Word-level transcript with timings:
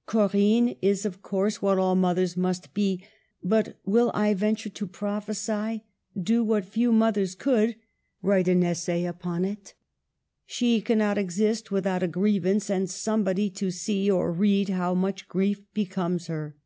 'Corinne' 0.06 0.76
is, 0.82 1.06
of 1.06 1.22
course, 1.22 1.62
what 1.62 1.78
all 1.78 1.94
mothers 1.94 2.36
must 2.36 2.74
be, 2.74 3.02
but 3.42 3.78
will, 3.86 4.10
I 4.12 4.34
venture 4.34 4.68
to 4.68 4.86
prophesy, 4.86 5.84
do 6.14 6.44
what 6.44 6.66
few 6.66 6.92
mothers 6.92 7.34
could— 7.34 7.76
write 8.30 8.46
an 8.46 8.62
essay 8.62 9.06
upon 9.06 9.46
it. 9.46 9.72
She 10.44 10.82
can 10.82 10.98
not 10.98 11.16
exist 11.16 11.70
without 11.70 12.02
a 12.02 12.08
grievance 12.08 12.68
and 12.68 12.90
somebody 12.90 13.48
to 13.52 13.70
see 13.70 14.10
or 14.10 14.30
read 14.34 14.68
how 14.68 14.94
much 14.94 15.28
grief 15.28 15.62
becomes 15.72 16.26
her." 16.26 16.58